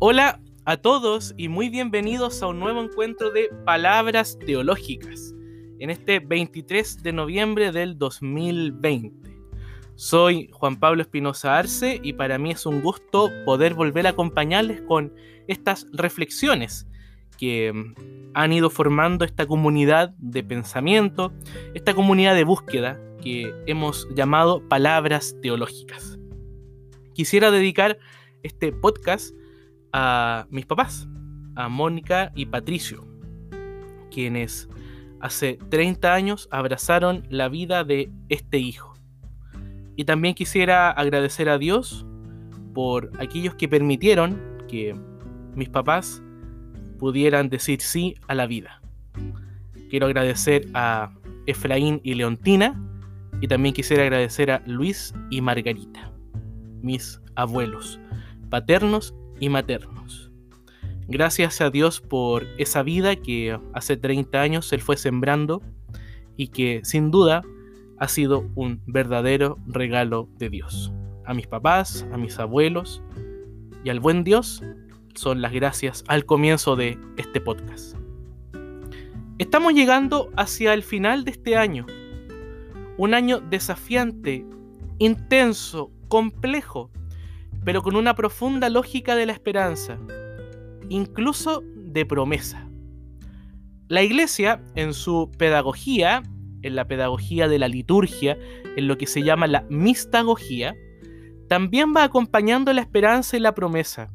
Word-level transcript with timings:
Hola 0.00 0.40
a 0.64 0.76
todos 0.76 1.34
y 1.36 1.48
muy 1.48 1.70
bienvenidos 1.70 2.40
a 2.40 2.46
un 2.46 2.60
nuevo 2.60 2.80
encuentro 2.80 3.32
de 3.32 3.50
Palabras 3.64 4.38
Teológicas 4.46 5.34
en 5.80 5.90
este 5.90 6.20
23 6.20 7.02
de 7.02 7.12
noviembre 7.12 7.72
del 7.72 7.98
2020. 7.98 9.36
Soy 9.96 10.50
Juan 10.52 10.78
Pablo 10.78 11.02
Espinosa 11.02 11.58
Arce 11.58 11.98
y 12.00 12.12
para 12.12 12.38
mí 12.38 12.52
es 12.52 12.64
un 12.64 12.80
gusto 12.80 13.28
poder 13.44 13.74
volver 13.74 14.06
a 14.06 14.10
acompañarles 14.10 14.82
con 14.82 15.12
estas 15.48 15.84
reflexiones 15.92 16.86
que 17.36 17.72
mm, 17.72 18.30
han 18.34 18.52
ido 18.52 18.70
formando 18.70 19.24
esta 19.24 19.46
comunidad 19.46 20.10
de 20.18 20.44
pensamiento, 20.44 21.32
esta 21.74 21.92
comunidad 21.92 22.36
de 22.36 22.44
búsqueda 22.44 23.00
que 23.20 23.52
hemos 23.66 24.06
llamado 24.14 24.62
Palabras 24.68 25.34
Teológicas. 25.42 26.20
Quisiera 27.14 27.50
dedicar 27.50 27.98
este 28.44 28.70
podcast 28.70 29.34
a 29.92 30.46
mis 30.50 30.66
papás, 30.66 31.08
a 31.54 31.68
Mónica 31.68 32.32
y 32.34 32.46
Patricio, 32.46 33.06
quienes 34.10 34.68
hace 35.20 35.58
30 35.68 36.14
años 36.14 36.48
abrazaron 36.50 37.24
la 37.30 37.48
vida 37.48 37.84
de 37.84 38.10
este 38.28 38.58
hijo. 38.58 38.94
Y 39.96 40.04
también 40.04 40.34
quisiera 40.34 40.90
agradecer 40.90 41.48
a 41.48 41.58
Dios 41.58 42.06
por 42.74 43.10
aquellos 43.18 43.54
que 43.56 43.68
permitieron 43.68 44.40
que 44.68 44.94
mis 45.54 45.68
papás 45.68 46.22
pudieran 46.98 47.48
decir 47.48 47.80
sí 47.80 48.14
a 48.28 48.34
la 48.34 48.46
vida. 48.46 48.80
Quiero 49.90 50.06
agradecer 50.06 50.68
a 50.74 51.12
Efraín 51.46 52.00
y 52.04 52.14
Leontina 52.14 52.80
y 53.40 53.48
también 53.48 53.74
quisiera 53.74 54.02
agradecer 54.02 54.50
a 54.50 54.62
Luis 54.66 55.14
y 55.30 55.40
Margarita, 55.40 56.12
mis 56.82 57.20
abuelos, 57.34 57.98
paternos 58.50 59.14
y 59.40 59.48
maternos. 59.48 60.30
Gracias 61.06 61.60
a 61.60 61.70
Dios 61.70 62.00
por 62.00 62.46
esa 62.58 62.82
vida 62.82 63.16
que 63.16 63.58
hace 63.72 63.96
30 63.96 64.40
años 64.40 64.72
Él 64.72 64.82
fue 64.82 64.96
sembrando 64.96 65.62
y 66.36 66.48
que 66.48 66.80
sin 66.84 67.10
duda 67.10 67.42
ha 67.98 68.08
sido 68.08 68.48
un 68.54 68.82
verdadero 68.86 69.58
regalo 69.66 70.28
de 70.38 70.50
Dios. 70.50 70.92
A 71.24 71.34
mis 71.34 71.46
papás, 71.46 72.06
a 72.12 72.16
mis 72.16 72.38
abuelos 72.38 73.02
y 73.84 73.90
al 73.90 74.00
buen 74.00 74.22
Dios 74.22 74.62
son 75.14 75.42
las 75.42 75.52
gracias 75.52 76.04
al 76.08 76.24
comienzo 76.24 76.76
de 76.76 76.98
este 77.16 77.40
podcast. 77.40 77.96
Estamos 79.38 79.72
llegando 79.72 80.30
hacia 80.36 80.74
el 80.74 80.82
final 80.82 81.24
de 81.24 81.30
este 81.30 81.56
año. 81.56 81.86
Un 82.96 83.14
año 83.14 83.40
desafiante, 83.40 84.44
intenso, 84.98 85.90
complejo, 86.08 86.90
pero 87.68 87.82
con 87.82 87.96
una 87.96 88.14
profunda 88.14 88.70
lógica 88.70 89.14
de 89.14 89.26
la 89.26 89.32
esperanza, 89.32 89.98
incluso 90.88 91.62
de 91.76 92.06
promesa. 92.06 92.66
La 93.88 94.02
iglesia, 94.02 94.62
en 94.74 94.94
su 94.94 95.30
pedagogía, 95.36 96.22
en 96.62 96.74
la 96.74 96.88
pedagogía 96.88 97.46
de 97.46 97.58
la 97.58 97.68
liturgia, 97.68 98.38
en 98.74 98.88
lo 98.88 98.96
que 98.96 99.06
se 99.06 99.22
llama 99.22 99.48
la 99.48 99.66
mistagogía, 99.68 100.74
también 101.50 101.92
va 101.94 102.04
acompañando 102.04 102.72
la 102.72 102.80
esperanza 102.80 103.36
y 103.36 103.40
la 103.40 103.54
promesa. 103.54 104.10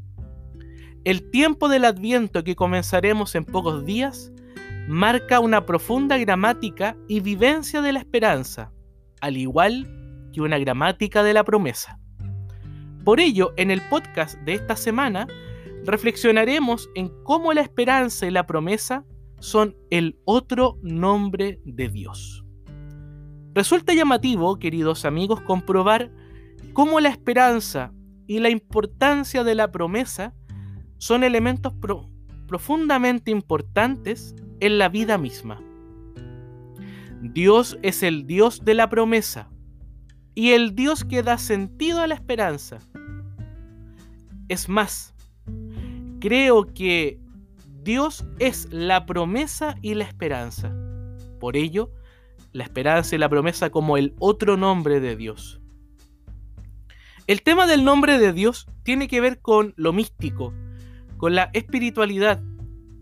El 1.03 1.29
tiempo 1.29 1.69
del 1.69 1.85
adviento 1.85 2.43
que 2.43 2.55
comenzaremos 2.55 3.35
en 3.35 3.45
pocos 3.45 3.85
días 3.85 4.31
marca 4.87 5.39
una 5.39 5.67
profunda 5.67 6.17
gramática 6.17 6.97
y 7.07 7.19
vivencia 7.19 7.83
de 7.83 7.93
la 7.93 7.99
esperanza, 7.99 8.71
al 9.21 9.37
igual 9.37 9.87
que 10.33 10.41
una 10.41 10.57
gramática 10.57 11.21
de 11.21 11.35
la 11.35 11.43
promesa. 11.43 11.99
Por 13.03 13.19
ello, 13.19 13.53
en 13.57 13.69
el 13.69 13.81
podcast 13.89 14.39
de 14.39 14.53
esta 14.53 14.77
semana, 14.77 15.27
reflexionaremos 15.85 16.89
en 16.95 17.11
cómo 17.23 17.53
la 17.53 17.61
esperanza 17.61 18.25
y 18.25 18.31
la 18.31 18.47
promesa 18.47 19.05
son 19.39 19.75
el 19.89 20.17
otro 20.23 20.77
nombre 20.81 21.59
de 21.65 21.89
Dios. 21.89 22.45
Resulta 23.53 23.93
llamativo, 23.93 24.57
queridos 24.57 25.03
amigos, 25.03 25.41
comprobar 25.41 26.11
cómo 26.71 27.01
la 27.01 27.09
esperanza 27.09 27.93
y 28.25 28.39
la 28.39 28.49
importancia 28.49 29.43
de 29.43 29.55
la 29.55 29.69
promesa 29.69 30.33
son 30.97 31.25
elementos 31.25 31.73
profundamente 32.47 33.31
importantes 33.31 34.33
en 34.61 34.77
la 34.77 34.87
vida 34.87 35.17
misma. 35.17 35.61
Dios 37.21 37.77
es 37.83 38.01
el 38.01 38.25
Dios 38.25 38.63
de 38.63 38.75
la 38.75 38.89
promesa 38.89 39.49
y 40.35 40.51
el 40.51 40.73
Dios 40.73 41.03
que 41.03 41.21
da 41.21 41.37
sentido 41.37 41.99
a 41.99 42.07
la 42.07 42.15
esperanza. 42.15 42.79
Es 44.53 44.69
más, 44.69 45.15
creo 46.19 46.71
que 46.75 47.17
Dios 47.81 48.23
es 48.37 48.67
la 48.71 49.07
promesa 49.07 49.77
y 49.81 49.95
la 49.95 50.03
esperanza. 50.03 50.71
Por 51.39 51.57
ello, 51.57 51.91
la 52.51 52.63
esperanza 52.63 53.15
y 53.15 53.17
la 53.17 53.29
promesa 53.29 53.71
como 53.71 53.97
el 53.97 54.13
otro 54.19 54.55
nombre 54.55 54.99
de 54.99 55.15
Dios. 55.15 55.59
El 57.25 57.41
tema 57.41 57.65
del 57.65 57.83
nombre 57.83 58.19
de 58.19 58.31
Dios 58.31 58.67
tiene 58.83 59.07
que 59.07 59.21
ver 59.21 59.41
con 59.41 59.73
lo 59.75 59.91
místico, 59.91 60.53
con 61.17 61.33
la 61.33 61.49
espiritualidad, 61.53 62.39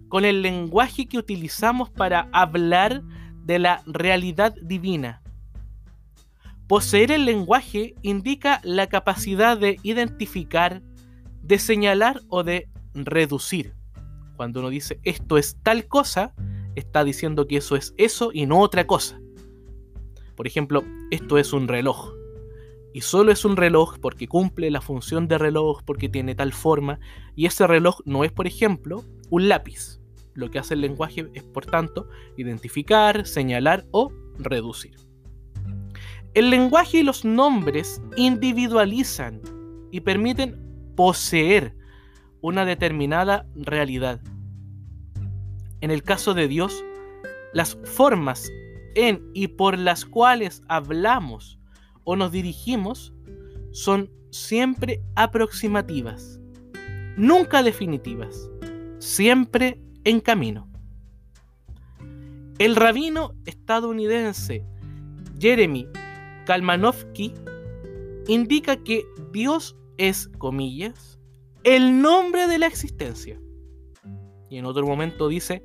con 0.07 0.23
el 0.23 0.41
lenguaje 0.41 1.05
que 1.05 1.17
utilizamos 1.17 1.89
para 1.89 2.29
hablar 2.31 3.03
de 3.43 3.59
la 3.59 3.83
realidad 3.87 4.55
divina. 4.61 5.21
Poseer 6.69 7.11
el 7.11 7.25
lenguaje 7.25 7.93
indica 8.03 8.61
la 8.63 8.87
capacidad 8.87 9.57
de 9.57 9.79
identificar, 9.83 10.81
de 11.41 11.59
señalar 11.59 12.21
o 12.29 12.43
de 12.43 12.69
reducir. 12.93 13.75
Cuando 14.35 14.59
uno 14.59 14.69
dice 14.69 14.99
esto 15.03 15.37
es 15.37 15.57
tal 15.63 15.87
cosa, 15.87 16.33
está 16.75 17.03
diciendo 17.03 17.47
que 17.47 17.57
eso 17.57 17.75
es 17.75 17.93
eso 17.97 18.31
y 18.33 18.45
no 18.45 18.59
otra 18.59 18.87
cosa. 18.87 19.19
Por 20.35 20.47
ejemplo, 20.47 20.83
esto 21.11 21.37
es 21.37 21.53
un 21.53 21.67
reloj. 21.67 22.13
Y 22.93 23.01
solo 23.01 23.31
es 23.31 23.45
un 23.45 23.55
reloj 23.55 23.99
porque 23.99 24.27
cumple 24.27 24.69
la 24.69 24.81
función 24.81 25.27
de 25.27 25.37
reloj, 25.37 25.81
porque 25.85 26.09
tiene 26.09 26.35
tal 26.35 26.51
forma. 26.51 26.99
Y 27.35 27.45
ese 27.45 27.67
reloj 27.67 27.99
no 28.05 28.23
es, 28.23 28.31
por 28.31 28.47
ejemplo, 28.47 29.03
un 29.29 29.47
lápiz. 29.47 30.01
Lo 30.33 30.49
que 30.49 30.59
hace 30.59 30.73
el 30.73 30.81
lenguaje 30.81 31.29
es, 31.33 31.43
por 31.43 31.65
tanto, 31.65 32.09
identificar, 32.37 33.25
señalar 33.25 33.85
o 33.91 34.11
reducir. 34.37 34.95
El 36.33 36.49
lenguaje 36.49 36.99
y 36.99 37.03
los 37.03 37.25
nombres 37.25 38.01
individualizan 38.15 39.41
y 39.91 39.99
permiten 40.01 40.60
poseer 40.95 41.75
una 42.41 42.65
determinada 42.65 43.45
realidad. 43.55 44.21
En 45.81 45.91
el 45.91 46.03
caso 46.03 46.33
de 46.33 46.47
Dios, 46.47 46.83
las 47.53 47.77
formas 47.83 48.49
en 48.95 49.21
y 49.33 49.47
por 49.47 49.77
las 49.77 50.05
cuales 50.05 50.61
hablamos 50.67 51.59
o 52.03 52.15
nos 52.15 52.31
dirigimos 52.31 53.13
son 53.71 54.11
siempre 54.31 55.01
aproximativas, 55.15 56.39
nunca 57.15 57.63
definitivas, 57.63 58.49
siempre 58.99 59.81
en 60.03 60.19
camino. 60.19 60.67
El 62.59 62.75
rabino 62.75 63.33
estadounidense 63.45 64.63
Jeremy 65.39 65.87
Kalmanovsky 66.45 67.33
indica 68.27 68.77
que 68.77 69.03
Dios 69.31 69.75
es, 70.07 70.29
comillas, 70.37 71.19
el 71.63 72.01
nombre 72.01 72.47
de 72.47 72.57
la 72.57 72.67
existencia. 72.67 73.39
Y 74.49 74.57
en 74.57 74.65
otro 74.65 74.85
momento 74.85 75.27
dice, 75.27 75.63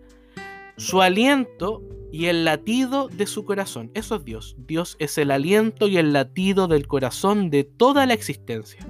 su 0.77 1.01
aliento 1.01 1.83
y 2.13 2.27
el 2.27 2.45
latido 2.45 3.09
de 3.09 3.27
su 3.27 3.45
corazón. 3.45 3.91
Eso 3.95 4.17
es 4.17 4.25
Dios. 4.25 4.57
Dios 4.59 4.97
es 4.99 5.19
el 5.19 5.31
aliento 5.31 5.89
y 5.89 5.97
el 5.97 6.13
latido 6.13 6.69
del 6.69 6.87
corazón 6.87 7.51
de 7.51 7.65
toda 7.65 8.07
la 8.07 8.15
existencia. 8.15 8.87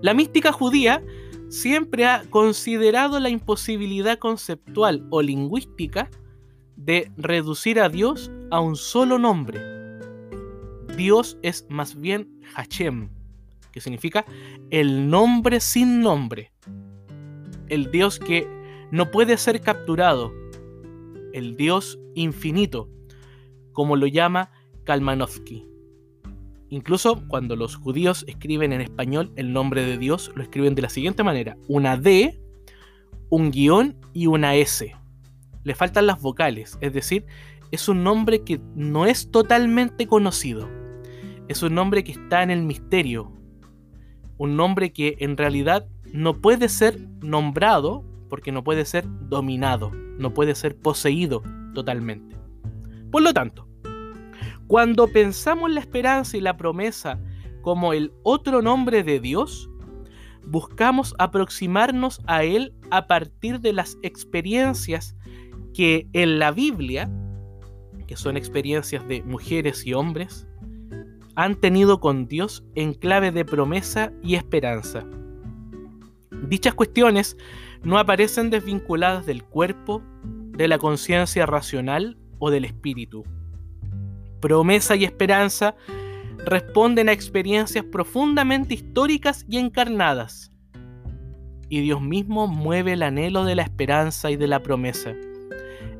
La 0.00 0.14
mística 0.14 0.52
judía 0.52 1.02
siempre 1.48 2.06
ha 2.06 2.24
considerado 2.30 3.18
la 3.20 3.30
imposibilidad 3.30 4.18
conceptual 4.18 5.06
o 5.10 5.22
lingüística 5.22 6.10
de 6.76 7.10
reducir 7.16 7.80
a 7.80 7.88
Dios 7.88 8.30
a 8.50 8.60
un 8.60 8.76
solo 8.76 9.18
nombre. 9.18 9.60
Dios 10.96 11.38
es 11.42 11.66
más 11.68 11.96
bien 11.96 12.40
Hachem, 12.54 13.10
que 13.78 13.82
significa 13.82 14.24
el 14.70 15.08
nombre 15.08 15.60
sin 15.60 16.00
nombre. 16.00 16.50
El 17.68 17.92
Dios 17.92 18.18
que 18.18 18.48
no 18.90 19.12
puede 19.12 19.36
ser 19.36 19.60
capturado. 19.60 20.32
El 21.32 21.56
Dios 21.56 21.96
infinito, 22.16 22.88
como 23.72 23.94
lo 23.94 24.08
llama 24.08 24.50
Kalmanovsky. 24.82 25.64
Incluso 26.70 27.22
cuando 27.28 27.54
los 27.54 27.76
judíos 27.76 28.24
escriben 28.26 28.72
en 28.72 28.80
español 28.80 29.32
el 29.36 29.52
nombre 29.52 29.84
de 29.84 29.96
Dios, 29.96 30.32
lo 30.34 30.42
escriben 30.42 30.74
de 30.74 30.82
la 30.82 30.88
siguiente 30.88 31.22
manera. 31.22 31.56
Una 31.68 31.96
D, 31.96 32.42
un 33.30 33.52
guion 33.52 33.96
y 34.12 34.26
una 34.26 34.56
S. 34.56 34.92
Le 35.62 35.74
faltan 35.76 36.08
las 36.08 36.20
vocales, 36.20 36.78
es 36.80 36.92
decir, 36.92 37.26
es 37.70 37.88
un 37.88 38.02
nombre 38.02 38.42
que 38.42 38.60
no 38.74 39.06
es 39.06 39.30
totalmente 39.30 40.08
conocido. 40.08 40.68
Es 41.46 41.62
un 41.62 41.74
nombre 41.74 42.02
que 42.02 42.12
está 42.12 42.42
en 42.42 42.50
el 42.50 42.62
misterio, 42.62 43.37
un 44.38 44.56
nombre 44.56 44.92
que 44.92 45.16
en 45.20 45.36
realidad 45.36 45.86
no 46.12 46.40
puede 46.40 46.68
ser 46.68 46.98
nombrado 47.20 48.04
porque 48.28 48.52
no 48.52 48.64
puede 48.64 48.84
ser 48.84 49.04
dominado, 49.28 49.90
no 50.18 50.32
puede 50.32 50.54
ser 50.54 50.76
poseído 50.76 51.42
totalmente. 51.74 52.36
Por 53.10 53.22
lo 53.22 53.32
tanto, 53.32 53.68
cuando 54.66 55.08
pensamos 55.08 55.70
la 55.70 55.80
esperanza 55.80 56.36
y 56.36 56.40
la 56.40 56.56
promesa 56.56 57.18
como 57.62 57.92
el 57.92 58.12
otro 58.22 58.62
nombre 58.62 59.02
de 59.02 59.20
Dios, 59.20 59.68
buscamos 60.46 61.14
aproximarnos 61.18 62.20
a 62.26 62.44
Él 62.44 62.74
a 62.90 63.06
partir 63.06 63.60
de 63.60 63.72
las 63.72 63.98
experiencias 64.02 65.16
que 65.74 66.08
en 66.12 66.38
la 66.38 66.50
Biblia, 66.50 67.10
que 68.06 68.16
son 68.16 68.36
experiencias 68.36 69.06
de 69.08 69.22
mujeres 69.22 69.86
y 69.86 69.94
hombres, 69.94 70.46
han 71.38 71.54
tenido 71.54 72.00
con 72.00 72.26
Dios 72.26 72.64
en 72.74 72.94
clave 72.94 73.30
de 73.30 73.44
promesa 73.44 74.10
y 74.24 74.34
esperanza. 74.34 75.06
Dichas 76.48 76.74
cuestiones 76.74 77.36
no 77.84 78.00
aparecen 78.00 78.50
desvinculadas 78.50 79.24
del 79.24 79.44
cuerpo, 79.44 80.02
de 80.24 80.66
la 80.66 80.78
conciencia 80.78 81.46
racional 81.46 82.18
o 82.40 82.50
del 82.50 82.64
espíritu. 82.64 83.22
Promesa 84.40 84.96
y 84.96 85.04
esperanza 85.04 85.76
responden 86.38 87.08
a 87.08 87.12
experiencias 87.12 87.84
profundamente 87.84 88.74
históricas 88.74 89.46
y 89.48 89.58
encarnadas. 89.58 90.50
Y 91.68 91.82
Dios 91.82 92.02
mismo 92.02 92.48
mueve 92.48 92.94
el 92.94 93.02
anhelo 93.04 93.44
de 93.44 93.54
la 93.54 93.62
esperanza 93.62 94.32
y 94.32 94.36
de 94.36 94.48
la 94.48 94.64
promesa, 94.64 95.14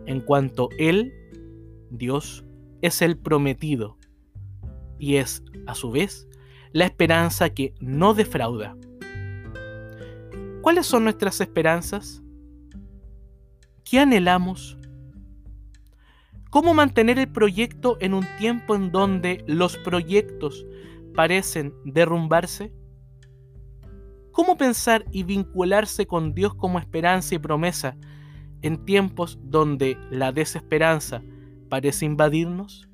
en 0.05 0.21
cuanto 0.21 0.69
Él, 0.79 1.15
Dios, 1.91 2.45
es 2.83 3.03
el 3.03 3.17
prometido 3.17 3.99
y 4.99 5.17
es, 5.17 5.43
a 5.67 5.75
su 5.75 5.91
vez, 5.91 6.29
la 6.73 6.85
esperanza 6.85 7.51
que 7.51 7.75
no 7.81 8.15
defrauda. 8.15 8.77
¿Cuáles 10.63 10.87
son 10.87 11.05
nuestras 11.05 11.41
esperanzas? 11.41 12.23
¿Qué 13.85 13.99
anhelamos? 14.01 14.77
¿Cómo 16.51 16.75
mantener 16.75 17.19
el 17.19 17.31
proyecto 17.31 17.97
en 18.01 18.15
un 18.15 18.27
tiempo 18.39 18.75
en 18.75 18.91
donde 18.91 19.45
los 19.47 19.77
proyectos 19.77 20.67
parecen 21.15 21.75
derrumbarse? 21.85 22.73
¿Cómo 24.33 24.57
pensar 24.57 25.05
y 25.11 25.25
vincularse 25.25 26.07
con 26.07 26.35
Dios 26.35 26.55
como 26.55 26.79
esperanza 26.79 27.35
y 27.35 27.39
promesa 27.39 27.97
en 28.63 28.85
tiempos 28.85 29.39
donde 29.43 29.99
la 30.11 30.33
desesperanza 30.33 31.23
parece 31.69 32.07
invadirnos? 32.07 32.89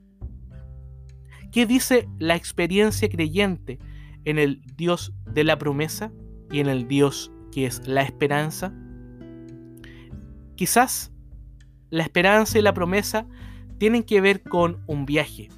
¿Qué 1.54 1.66
dice 1.66 2.08
la 2.18 2.34
experiencia 2.34 3.08
creyente 3.08 3.78
en 4.24 4.40
el 4.40 4.60
Dios 4.74 5.14
de 5.24 5.44
la 5.44 5.56
promesa 5.56 6.10
y 6.50 6.58
en 6.58 6.66
el 6.66 6.88
Dios 6.88 7.30
que 7.52 7.66
es 7.66 7.86
la 7.86 8.02
esperanza? 8.02 8.74
Quizás 10.56 11.12
la 11.90 12.02
esperanza 12.02 12.58
y 12.58 12.62
la 12.62 12.74
promesa 12.74 13.28
tienen 13.78 14.02
que 14.02 14.20
ver 14.20 14.42
con 14.42 14.82
un 14.88 15.06
viaje 15.06 15.48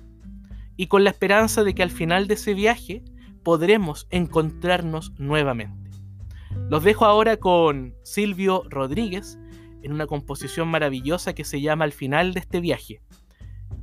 y 0.77 0.89
con 0.89 1.03
la 1.03 1.09
esperanza 1.09 1.65
de 1.65 1.75
que 1.75 1.83
al 1.83 1.91
final 1.91 2.27
de 2.27 2.35
ese 2.35 2.53
viaje 2.53 3.03
podremos 3.43 4.07
encontrarnos 4.11 5.15
nuevamente. 5.19 5.93
Los 6.69 6.85
dejo 6.85 7.07
ahora 7.07 7.39
con 7.39 7.95
Silvio 8.03 8.65
Rodríguez 8.69 9.39
en 9.83 9.95
una 9.95 10.07
composición 10.07 10.69
maravillosa 10.69 11.35
que 11.35 11.45
se 11.45 11.63
llama 11.63 11.87
Al 11.87 11.93
final 11.93 12.35
de 12.35 12.41
este 12.41 12.61
viaje. 12.61 13.01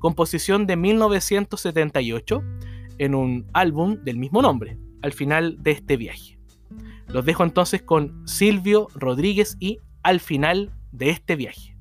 Composición 0.04 0.68
de 0.68 0.76
1978 0.76 2.44
en 2.98 3.16
un 3.16 3.48
álbum 3.54 4.04
del 4.04 4.18
mismo 4.18 4.42
nombre, 4.42 4.78
Al 5.02 5.14
final 5.14 5.64
de 5.64 5.72
este 5.72 5.96
viaje. 5.96 6.38
Los 7.08 7.24
dejo 7.24 7.46
entonces 7.46 7.84
con 7.84 8.28
Silvio 8.28 8.90
Rodríguez 8.96 9.56
y 9.62 9.80
al 10.02 10.20
final 10.20 10.74
de 10.92 11.10
este 11.10 11.38
viaje. 11.38 11.73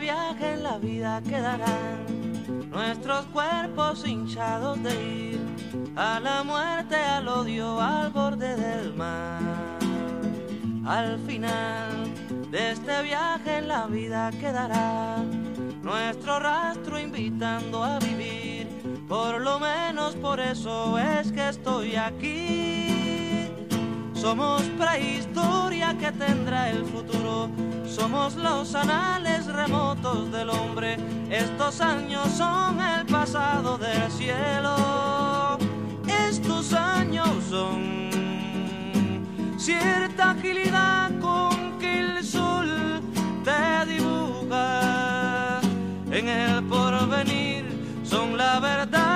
Viaje 0.00 0.54
en 0.54 0.62
la 0.62 0.78
vida 0.78 1.22
quedarán 1.22 2.06
nuestros 2.70 3.26
cuerpos 3.26 4.06
hinchados 4.06 4.82
de 4.82 4.94
ir 5.04 5.40
a 5.94 6.18
la 6.18 6.42
muerte, 6.42 6.96
al 6.96 7.28
odio, 7.28 7.80
al 7.80 8.10
borde 8.10 8.56
del 8.56 8.94
mar. 8.94 9.40
Al 10.86 11.18
final 11.20 11.90
de 12.50 12.72
este 12.72 13.02
viaje 13.02 13.58
en 13.58 13.68
la 13.68 13.86
vida 13.86 14.30
quedará 14.40 15.18
nuestro 15.82 16.40
rastro 16.40 16.98
invitando 16.98 17.84
a 17.84 17.98
vivir. 17.98 18.66
Por 19.06 19.40
lo 19.40 19.60
menos 19.60 20.14
por 20.16 20.40
eso 20.40 20.98
es 20.98 21.30
que 21.30 21.48
estoy 21.50 21.96
aquí. 21.96 22.99
Somos 24.20 24.62
prehistoria 24.78 25.96
que 25.98 26.12
tendrá 26.12 26.70
el 26.70 26.84
futuro 26.84 27.50
somos 28.00 28.36
los 28.36 28.74
anales 28.74 29.46
remotos 29.46 30.30
del 30.30 30.48
hombre, 30.48 30.96
estos 31.28 31.80
años 31.80 32.28
son 32.30 32.80
el 32.80 33.04
pasado 33.04 33.76
del 33.76 34.10
cielo. 34.10 35.58
Estos 36.28 36.72
años 36.72 37.28
son 37.50 38.10
cierta 39.58 40.30
agilidad 40.30 41.10
con 41.20 41.78
que 41.78 42.00
el 42.00 42.24
sol 42.24 43.02
te 43.44 43.92
dibuja. 43.92 45.60
En 46.12 46.28
el 46.28 46.64
porvenir 46.64 47.64
son 48.04 48.36
la 48.36 48.60
verdad 48.60 49.09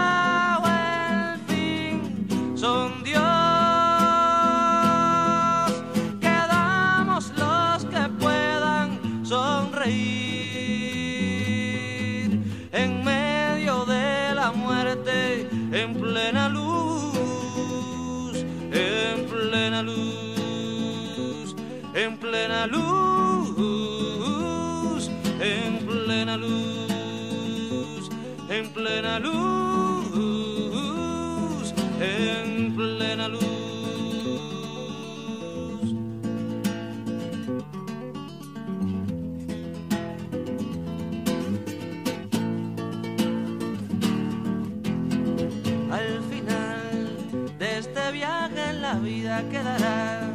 vida 49.05 49.43
quedará 49.51 50.31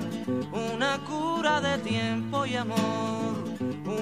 una 0.54 1.00
cura 1.00 1.60
de 1.60 1.80
tiempo 1.80 2.46
y 2.46 2.56
amor, 2.56 3.34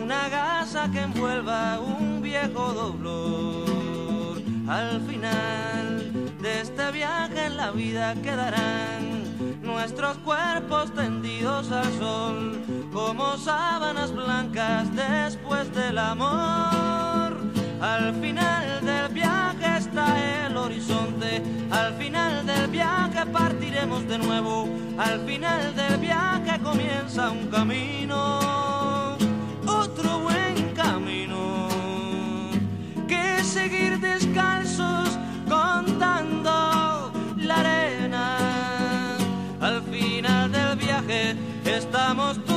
una 0.03 0.27
gasa 0.27 0.91
que 0.91 1.01
envuelva 1.01 1.79
un 1.79 2.21
viejo 2.21 2.73
dolor. 2.73 4.41
Al 4.67 4.99
final 5.01 6.11
de 6.41 6.61
este 6.61 6.91
viaje 6.91 7.45
en 7.45 7.55
la 7.55 7.71
vida 7.71 8.13
quedarán 8.15 9.61
nuestros 9.61 10.17
cuerpos 10.17 10.93
tendidos 10.93 11.71
al 11.71 11.91
sol 11.93 12.61
como 12.91 13.37
sábanas 13.37 14.11
blancas 14.13 14.93
después 14.93 15.73
del 15.73 15.97
amor. 15.97 17.37
Al 17.79 18.13
final 18.15 18.85
del 18.85 19.07
viaje 19.13 19.56
está 19.77 20.47
el 20.47 20.57
horizonte, 20.57 21.43
al 21.69 21.93
final 21.95 22.45
del 22.47 22.67
viaje 22.67 23.25
partiremos 23.27 24.07
de 24.07 24.17
nuevo, 24.17 24.67
al 24.97 25.19
final 25.21 25.75
del 25.75 25.97
viaje 25.99 26.59
comienza 26.61 27.29
un 27.29 27.45
camino, 27.47 29.17
otro 29.67 30.19
buen 30.19 30.73
camino, 30.73 31.67
que 33.07 33.43
seguir 33.43 33.99
descalzos 33.99 35.09
contando 35.47 37.11
la 37.37 37.55
arena. 37.59 38.37
Al 39.61 39.83
final 39.83 40.51
del 40.51 40.75
viaje 40.75 41.35
estamos 41.65 42.43
tú 42.45 42.56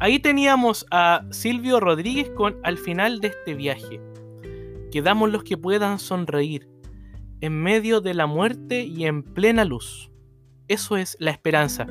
Ahí 0.00 0.20
teníamos 0.20 0.86
a 0.92 1.24
Silvio 1.30 1.80
Rodríguez 1.80 2.30
con 2.30 2.56
Al 2.62 2.78
final 2.78 3.20
de 3.20 3.28
este 3.28 3.54
viaje. 3.54 4.00
Quedamos 4.92 5.32
los 5.32 5.42
que 5.42 5.56
puedan 5.56 5.98
sonreír, 5.98 6.68
en 7.40 7.60
medio 7.60 8.00
de 8.00 8.14
la 8.14 8.26
muerte 8.26 8.84
y 8.84 9.06
en 9.06 9.24
plena 9.24 9.64
luz. 9.64 10.12
Eso 10.68 10.96
es 10.96 11.16
la 11.18 11.32
esperanza. 11.32 11.88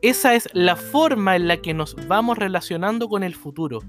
Esa 0.00 0.36
es 0.36 0.48
la 0.52 0.76
forma 0.76 1.34
en 1.34 1.48
la 1.48 1.56
que 1.56 1.74
nos 1.74 1.96
vamos 2.06 2.38
relacionando 2.38 3.08
con 3.08 3.24
el 3.24 3.34
futuro. 3.34 3.80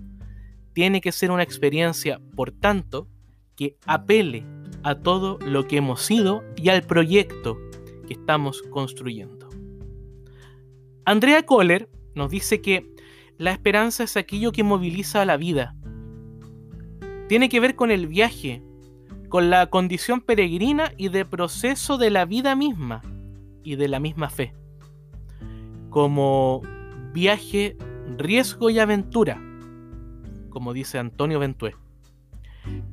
Tiene 0.74 1.00
que 1.00 1.12
ser 1.12 1.30
una 1.30 1.44
experiencia, 1.44 2.20
por 2.36 2.52
tanto, 2.52 3.08
que 3.56 3.78
apele 3.86 4.44
a 4.82 4.96
todo 4.96 5.38
lo 5.46 5.68
que 5.68 5.78
hemos 5.78 6.02
sido 6.02 6.44
y 6.56 6.70
al 6.70 6.82
proyecto 6.82 7.60
que 8.08 8.14
estamos 8.14 8.64
construyendo. 8.72 9.50
Andrea 11.06 11.44
Kohler 11.44 11.90
nos 12.16 12.32
dice 12.32 12.62
que 12.62 12.95
la 13.38 13.52
esperanza 13.52 14.04
es 14.04 14.18
aquello 14.18 14.52
que 14.52 14.64
moviliza 14.64 15.22
a 15.22 15.26
la 15.26 15.38
vida. 15.38 15.76
Tiene 17.28 17.50
que 17.50 17.60
ver 17.60 17.76
con 17.76 17.92
el 17.92 18.08
viaje, 18.08 18.62
con 19.30 19.50
la 19.50 19.68
condición 19.68 20.22
peregrina 20.22 20.92
y 20.98 21.10
de 21.10 21.26
proceso 21.26 21.98
de 21.98 22.10
la 22.10 22.26
vida 22.26 22.56
misma 22.56 23.02
y 23.64 23.76
de 23.76 23.88
la 23.88 24.00
misma 24.00 24.30
fe. 24.30 24.54
Como 25.90 26.62
viaje, 27.14 27.78
riesgo 28.18 28.70
y 28.70 28.80
aventura, 28.80 29.42
como 30.50 30.74
dice 30.74 31.00
Antonio 31.00 31.40
Ventué. 31.40 31.76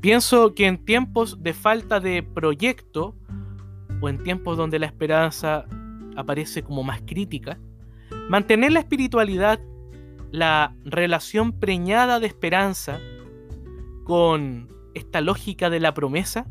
Pienso 0.01 0.55
que 0.55 0.67
en 0.67 0.85
tiempos 0.85 1.43
de 1.43 1.53
falta 1.53 2.01
de 2.01 2.23
proyecto 2.23 3.15
o 4.01 4.09
en 4.09 4.23
tiempos 4.23 4.57
donde 4.57 4.79
la 4.79 4.87
esperanza 4.87 5.65
aparece 6.17 6.63
como 6.63 6.83
más 6.83 7.01
crítica, 7.07 7.59
mantener 8.29 8.73
la 8.73 8.81
espiritualidad, 8.81 9.61
la 10.33 10.75
relación 10.85 11.53
preñada 11.53 12.19
de 12.19 12.27
esperanza 12.27 12.99
con 14.05 14.69
esta 14.95 15.21
lógica 15.21 15.71
de 15.71 15.79
la 15.79 15.95
promesa 15.95 16.47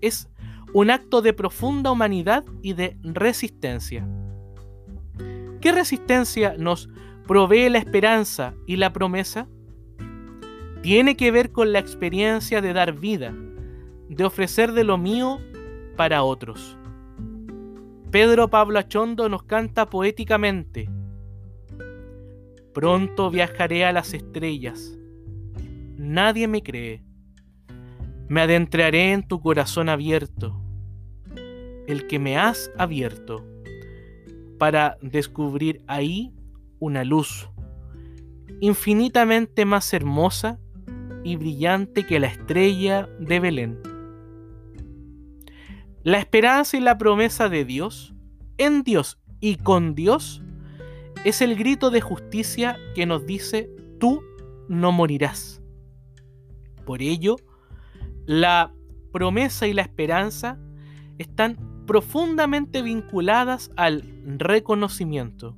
es 0.00 0.28
un 0.72 0.90
acto 0.90 1.22
de 1.22 1.32
profunda 1.32 1.90
humanidad 1.90 2.44
y 2.62 2.74
de 2.74 2.96
resistencia. 3.02 4.06
¿Qué 5.60 5.72
resistencia 5.72 6.54
nos 6.58 6.88
provee 7.26 7.68
la 7.70 7.78
esperanza 7.78 8.54
y 8.66 8.76
la 8.76 8.92
promesa? 8.92 9.48
Tiene 10.82 11.16
que 11.16 11.30
ver 11.30 11.52
con 11.52 11.72
la 11.72 11.78
experiencia 11.78 12.60
de 12.60 12.72
dar 12.72 12.92
vida, 12.92 13.34
de 14.08 14.24
ofrecer 14.24 14.72
de 14.72 14.84
lo 14.84 14.96
mío 14.96 15.40
para 15.96 16.22
otros. 16.22 16.76
Pedro 18.10 18.48
Pablo 18.48 18.78
Achondo 18.78 19.28
nos 19.28 19.42
canta 19.42 19.88
poéticamente, 19.88 20.88
Pronto 22.72 23.30
viajaré 23.30 23.84
a 23.84 23.92
las 23.92 24.14
estrellas, 24.14 24.96
nadie 25.96 26.46
me 26.46 26.62
cree, 26.62 27.02
me 28.28 28.40
adentraré 28.40 29.12
en 29.12 29.26
tu 29.26 29.40
corazón 29.40 29.88
abierto, 29.88 30.60
el 31.88 32.06
que 32.06 32.18
me 32.18 32.38
has 32.38 32.70
abierto, 32.78 33.44
para 34.58 34.98
descubrir 35.02 35.82
ahí 35.86 36.32
una 36.78 37.02
luz 37.02 37.48
infinitamente 38.60 39.64
más 39.64 39.92
hermosa 39.92 40.60
y 41.24 41.36
brillante 41.36 42.06
que 42.06 42.20
la 42.20 42.28
estrella 42.28 43.08
de 43.18 43.40
Belén. 43.40 43.78
La 46.02 46.18
esperanza 46.18 46.76
y 46.76 46.80
la 46.80 46.96
promesa 46.96 47.48
de 47.48 47.64
Dios, 47.64 48.14
en 48.58 48.82
Dios 48.82 49.20
y 49.40 49.56
con 49.56 49.94
Dios, 49.94 50.42
es 51.24 51.42
el 51.42 51.56
grito 51.56 51.90
de 51.90 52.00
justicia 52.00 52.78
que 52.94 53.06
nos 53.06 53.26
dice, 53.26 53.70
tú 53.98 54.22
no 54.68 54.92
morirás. 54.92 55.62
Por 56.86 57.02
ello, 57.02 57.36
la 58.26 58.72
promesa 59.12 59.66
y 59.66 59.74
la 59.74 59.82
esperanza 59.82 60.58
están 61.18 61.84
profundamente 61.86 62.82
vinculadas 62.82 63.70
al 63.76 64.04
reconocimiento. 64.24 65.56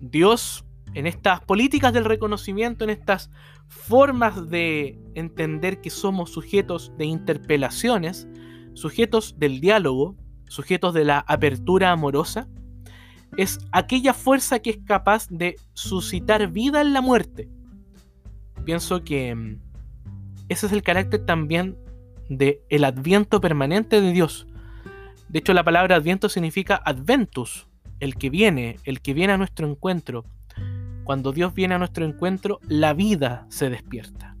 Dios, 0.00 0.64
en 0.94 1.06
estas 1.06 1.40
políticas 1.42 1.92
del 1.92 2.04
reconocimiento, 2.04 2.84
en 2.84 2.90
estas 2.90 3.30
formas 3.68 4.48
de 4.48 4.98
entender 5.14 5.80
que 5.80 5.90
somos 5.90 6.30
sujetos 6.30 6.92
de 6.96 7.04
interpelaciones, 7.04 8.26
sujetos 8.74 9.38
del 9.38 9.60
diálogo, 9.60 10.16
sujetos 10.48 10.94
de 10.94 11.04
la 11.04 11.18
apertura 11.20 11.92
amorosa, 11.92 12.48
es 13.38 13.60
aquella 13.70 14.14
fuerza 14.14 14.58
que 14.58 14.70
es 14.70 14.78
capaz 14.84 15.28
de 15.30 15.54
suscitar 15.72 16.48
vida 16.50 16.80
en 16.80 16.92
la 16.92 17.00
muerte. 17.00 17.48
Pienso 18.64 19.04
que 19.04 19.32
mm, 19.32 19.60
ese 20.48 20.66
es 20.66 20.72
el 20.72 20.82
carácter 20.82 21.24
también 21.24 21.78
de 22.28 22.60
el 22.68 22.82
adviento 22.82 23.40
permanente 23.40 24.00
de 24.00 24.10
Dios. 24.10 24.48
De 25.28 25.38
hecho, 25.38 25.54
la 25.54 25.62
palabra 25.62 25.94
adviento 25.94 26.28
significa 26.28 26.82
adventus, 26.84 27.68
el 28.00 28.16
que 28.16 28.28
viene, 28.28 28.76
el 28.82 29.00
que 29.00 29.14
viene 29.14 29.34
a 29.34 29.38
nuestro 29.38 29.70
encuentro. 29.70 30.24
Cuando 31.04 31.30
Dios 31.30 31.54
viene 31.54 31.76
a 31.76 31.78
nuestro 31.78 32.04
encuentro, 32.04 32.58
la 32.66 32.92
vida 32.92 33.46
se 33.50 33.70
despierta. 33.70 34.36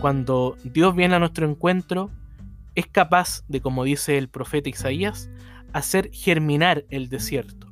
Cuando 0.00 0.56
Dios 0.64 0.96
viene 0.96 1.16
a 1.16 1.18
nuestro 1.18 1.46
encuentro, 1.46 2.10
es 2.74 2.86
capaz 2.86 3.44
de, 3.46 3.60
como 3.60 3.84
dice 3.84 4.16
el 4.16 4.30
profeta 4.30 4.70
Isaías, 4.70 5.30
hacer 5.74 6.10
germinar 6.14 6.86
el 6.88 7.10
desierto. 7.10 7.69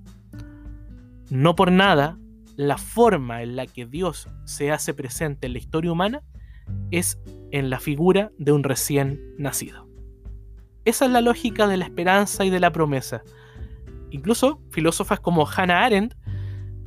No 1.30 1.54
por 1.54 1.70
nada, 1.70 2.18
la 2.56 2.78
forma 2.78 3.42
en 3.42 3.54
la 3.54 3.66
que 3.66 3.86
Dios 3.86 4.28
se 4.44 4.72
hace 4.72 4.94
presente 4.94 5.46
en 5.46 5.52
la 5.52 5.58
historia 5.58 5.92
humana 5.92 6.22
es 6.90 7.20
en 7.50 7.70
la 7.70 7.80
figura 7.80 8.32
de 8.38 8.52
un 8.52 8.64
recién 8.64 9.34
nacido. 9.38 9.88
Esa 10.84 11.04
es 11.04 11.10
la 11.10 11.20
lógica 11.20 11.66
de 11.66 11.76
la 11.76 11.84
esperanza 11.84 12.44
y 12.44 12.50
de 12.50 12.60
la 12.60 12.72
promesa. 12.72 13.22
Incluso 14.10 14.62
filósofas 14.70 15.20
como 15.20 15.46
Hannah 15.46 15.84
Arendt 15.84 16.14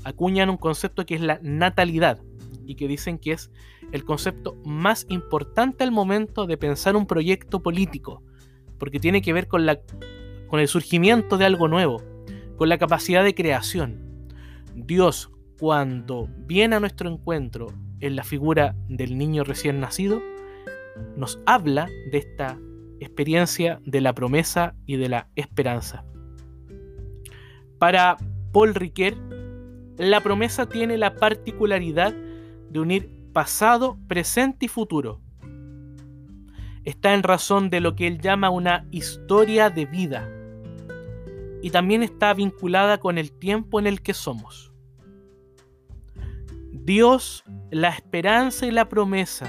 acuñan 0.04 0.50
un 0.50 0.58
concepto 0.58 1.06
que 1.06 1.16
es 1.16 1.22
la 1.22 1.40
natalidad 1.44 2.20
y 2.66 2.76
que 2.76 2.88
dicen 2.88 3.20
que 3.20 3.34
es 3.34 3.52
el 3.92 4.04
concepto 4.04 4.56
más 4.66 5.06
importante 5.10 5.84
al 5.84 5.92
momento 5.92 6.48
de 6.48 6.58
pensar 6.58 6.96
un 6.96 7.06
proyecto 7.06 7.62
político, 7.62 8.24
porque 8.80 9.00
tiene 9.00 9.22
que 9.22 9.34
ver 9.34 9.48
con, 9.48 9.66
la, 9.68 9.80
con 10.48 10.60
el 10.60 10.68
surgimiento 10.68 11.38
de 11.38 11.46
algo 11.46 11.68
nuevo, 11.68 12.02
con 12.58 12.70
la 12.70 12.78
capacidad 12.78 13.24
de 13.24 13.36
creación. 13.36 14.11
Dios, 14.76 15.32
cuando 15.60 16.28
viene 16.46 16.76
a 16.76 16.80
nuestro 16.80 17.10
encuentro 17.10 17.68
en 18.00 18.16
la 18.16 18.24
figura 18.24 18.76
del 18.88 19.18
niño 19.18 19.44
recién 19.44 19.80
nacido, 19.80 20.22
nos 21.16 21.40
habla 21.46 21.88
de 22.12 22.18
esta 22.18 22.58
experiencia 23.00 23.80
de 23.86 24.02
la 24.02 24.14
promesa 24.14 24.76
y 24.86 24.98
de 24.98 25.10
la 25.10 25.30
esperanza. 25.36 26.06
Para 27.80 28.18
Paul 28.52 28.76
Riquet, 28.76 29.18
la 29.98 30.22
promesa 30.22 30.68
tiene 30.68 30.98
la 30.98 31.16
particularidad 31.16 32.14
de 32.70 32.80
unir 32.80 33.10
pasado, 33.34 33.98
presente 34.08 34.66
y 34.66 34.70
futuro. 34.70 35.22
Está 36.84 37.14
en 37.14 37.24
razón 37.24 37.70
de 37.70 37.80
lo 37.80 37.96
que 37.96 38.08
él 38.08 38.20
llama 38.20 38.50
una 38.50 38.88
historia 38.92 39.70
de 39.70 39.86
vida 39.86 40.41
y 41.62 41.70
también 41.70 42.04
está 42.04 42.34
vinculada 42.34 43.00
con 43.00 43.18
el 43.18 43.32
tiempo 43.32 43.80
en 43.80 43.88
el 43.88 44.02
que 44.02 44.14
somos. 44.14 44.72
Dios, 46.72 47.44
la 47.70 47.90
esperanza 47.90 48.66
y 48.66 48.72
la 48.72 48.90
promesa, 48.90 49.48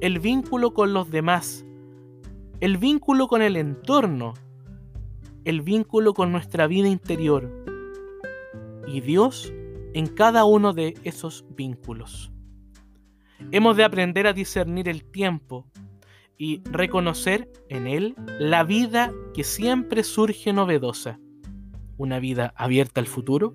el 0.00 0.20
vínculo 0.20 0.72
con 0.72 0.92
los 0.92 1.10
demás, 1.10 1.64
el 2.60 2.76
vínculo 2.76 3.26
con 3.26 3.42
el 3.42 3.56
entorno, 3.56 4.34
el 5.44 5.62
vínculo 5.62 6.14
con 6.14 6.30
nuestra 6.30 6.66
vida 6.66 6.88
interior 6.88 7.64
y 8.86 9.00
Dios 9.00 9.52
en 9.94 10.06
cada 10.06 10.44
uno 10.44 10.72
de 10.72 10.94
esos 11.04 11.44
vínculos. 11.56 12.30
Hemos 13.50 13.76
de 13.76 13.84
aprender 13.84 14.26
a 14.26 14.32
discernir 14.32 14.88
el 14.88 15.04
tiempo 15.04 15.66
y 16.38 16.62
reconocer 16.70 17.50
en 17.68 17.86
él 17.86 18.14
la 18.38 18.62
vida 18.62 19.12
que 19.34 19.44
siempre 19.44 20.04
surge 20.04 20.52
novedosa. 20.52 21.18
Una 21.96 22.20
vida 22.20 22.54
abierta 22.56 23.00
al 23.00 23.06
futuro 23.06 23.52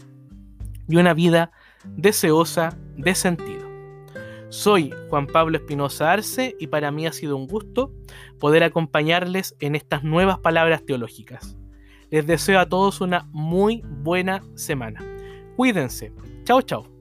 y 0.87 0.97
una 0.97 1.13
vida 1.13 1.51
deseosa 1.85 2.77
de 2.97 3.15
sentido. 3.15 3.63
Soy 4.49 4.93
Juan 5.09 5.25
Pablo 5.25 5.57
Espinosa 5.57 6.11
Arce 6.11 6.55
y 6.59 6.67
para 6.67 6.91
mí 6.91 7.07
ha 7.07 7.13
sido 7.13 7.37
un 7.37 7.47
gusto 7.47 7.91
poder 8.39 8.63
acompañarles 8.63 9.55
en 9.59 9.75
estas 9.75 10.03
nuevas 10.03 10.39
palabras 10.39 10.85
teológicas. 10.85 11.57
Les 12.11 12.27
deseo 12.27 12.59
a 12.59 12.69
todos 12.69 13.01
una 13.01 13.27
muy 13.31 13.81
buena 13.83 14.43
semana. 14.53 15.03
Cuídense. 15.55 16.13
Chao, 16.43 16.61
chao. 16.61 16.92